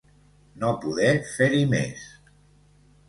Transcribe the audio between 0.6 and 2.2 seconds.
No poder fer-hi més.